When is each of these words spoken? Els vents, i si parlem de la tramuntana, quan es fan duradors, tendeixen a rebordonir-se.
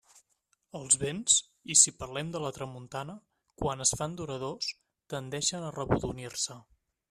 Els 0.77 0.95
vents, 1.03 1.35
i 1.73 1.75
si 1.81 1.93
parlem 1.97 2.31
de 2.37 2.41
la 2.45 2.51
tramuntana, 2.57 3.17
quan 3.63 3.87
es 3.87 3.95
fan 4.01 4.19
duradors, 4.23 4.73
tendeixen 5.15 5.67
a 5.67 5.73
rebordonir-se. 5.81 6.63